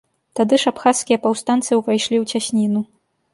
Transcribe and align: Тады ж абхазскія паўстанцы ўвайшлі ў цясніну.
Тады 0.37 0.55
ж 0.61 0.71
абхазскія 0.71 1.21
паўстанцы 1.25 1.71
ўвайшлі 1.81 2.17
ў 2.23 2.33
цясніну. 2.33 2.81